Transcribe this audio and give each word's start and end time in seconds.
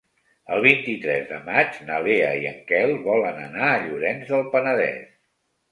El 0.53 0.61
vint-i-tres 0.65 1.27
de 1.33 1.37
maig 1.51 1.77
na 1.91 1.99
Lea 2.07 2.33
i 2.41 2.49
en 2.53 2.59
Quel 2.73 2.95
volen 3.07 3.39
anar 3.47 3.69
a 3.71 3.79
Llorenç 3.87 4.29
del 4.35 4.47
Penedès. 4.57 5.11